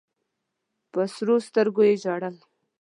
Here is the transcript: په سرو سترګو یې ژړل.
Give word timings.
په 0.91 1.01
سرو 1.13 1.35
سترګو 1.47 1.81
یې 1.87 1.93
ژړل. 2.03 2.35